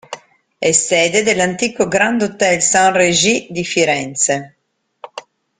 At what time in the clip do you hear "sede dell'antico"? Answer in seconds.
0.71-1.87